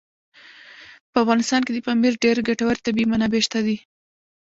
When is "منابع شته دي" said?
3.11-3.77